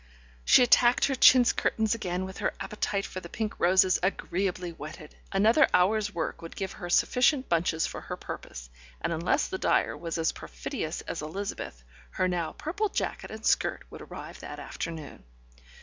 She 0.45 0.63
attacked 0.63 1.05
her 1.05 1.13
chintz 1.13 1.53
curtains 1.53 1.93
again 1.93 2.25
with 2.25 2.39
her 2.39 2.55
appetite 2.59 3.05
for 3.05 3.19
the 3.19 3.29
pink 3.29 3.53
roses 3.59 3.99
agreeably 4.01 4.71
whetted. 4.71 5.15
Another 5.31 5.67
hour's 5.75 6.11
work 6.11 6.41
would 6.41 6.55
give 6.55 6.71
her 6.71 6.89
sufficient 6.89 7.47
bunches 7.49 7.85
for 7.85 8.01
her 8.01 8.17
purpose, 8.17 8.71
and 8.99 9.13
unless 9.13 9.47
the 9.47 9.59
dyer 9.59 9.95
was 9.95 10.17
as 10.17 10.31
perfidious 10.31 11.01
as 11.01 11.21
Elizabeth, 11.21 11.83
her 12.13 12.27
now 12.27 12.53
purple 12.53 12.89
jacket 12.89 13.29
and 13.29 13.45
skirt 13.45 13.83
would 13.91 14.01
arrive 14.01 14.39
that 14.39 14.57
afternoon. 14.59 15.23